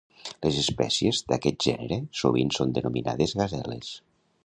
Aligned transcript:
Les 0.45 0.55
espècies 0.61 1.19
d'aquest 1.33 1.61
gènere 1.67 2.01
sovint 2.23 2.53
són 2.59 2.75
denominades 2.79 3.41
gaseles. 3.45 3.97